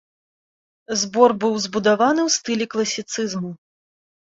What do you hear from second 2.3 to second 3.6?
стылі класіцызму.